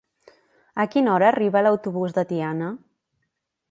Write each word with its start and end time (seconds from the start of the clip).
A 0.85 0.85
quina 0.95 1.13
hora 1.17 1.29
arriba 1.35 1.63
l'autobús 1.69 2.19
de 2.19 2.27
Tiana? 2.35 2.75